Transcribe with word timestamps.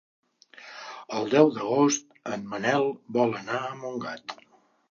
El 1.17 1.29
deu 1.33 1.51
d'agost 1.57 2.19
en 2.37 2.47
Manel 2.55 2.89
vol 3.19 3.39
anar 3.43 3.61
a 3.69 3.77
Montgat. 3.85 4.39